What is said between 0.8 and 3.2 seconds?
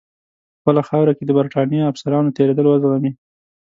خاوره کې د برټانیې افسرانو تېرېدل وزغمي.